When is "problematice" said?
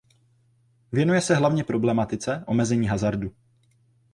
1.63-2.43